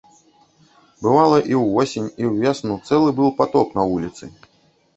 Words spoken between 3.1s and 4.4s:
быў патоп на вуліцы.